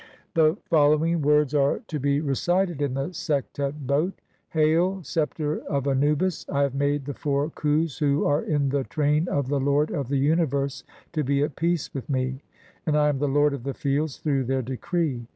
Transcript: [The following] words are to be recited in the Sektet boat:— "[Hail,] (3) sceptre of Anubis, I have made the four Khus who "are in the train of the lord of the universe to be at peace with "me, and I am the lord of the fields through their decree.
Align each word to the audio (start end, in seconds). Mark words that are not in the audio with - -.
[The 0.33 0.57
following] 0.65 1.21
words 1.21 1.53
are 1.53 1.81
to 1.87 1.99
be 1.99 2.21
recited 2.21 2.81
in 2.81 2.95
the 2.95 3.09
Sektet 3.11 3.85
boat:— 3.85 4.19
"[Hail,] 4.49 4.95
(3) 4.95 5.03
sceptre 5.03 5.59
of 5.67 5.85
Anubis, 5.87 6.43
I 6.49 6.63
have 6.63 6.73
made 6.73 7.05
the 7.05 7.13
four 7.13 7.51
Khus 7.51 7.99
who 7.99 8.25
"are 8.25 8.41
in 8.41 8.69
the 8.69 8.83
train 8.83 9.27
of 9.27 9.47
the 9.47 9.59
lord 9.59 9.91
of 9.91 10.07
the 10.07 10.17
universe 10.17 10.83
to 11.13 11.23
be 11.23 11.43
at 11.43 11.55
peace 11.55 11.93
with 11.93 12.09
"me, 12.09 12.41
and 12.87 12.97
I 12.97 13.09
am 13.09 13.19
the 13.19 13.27
lord 13.29 13.53
of 13.53 13.61
the 13.61 13.75
fields 13.75 14.17
through 14.17 14.45
their 14.45 14.63
decree. 14.63 15.27